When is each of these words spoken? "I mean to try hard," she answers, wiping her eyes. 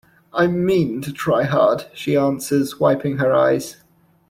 "I 0.33 0.47
mean 0.47 1.03
to 1.03 1.13
try 1.13 1.43
hard," 1.43 1.85
she 1.93 2.17
answers, 2.17 2.79
wiping 2.79 3.19
her 3.19 3.31
eyes. 3.35 3.83